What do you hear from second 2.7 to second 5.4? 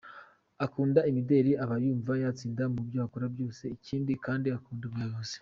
mu byo akora byose, ikindi kandi akunda ubuyobozi.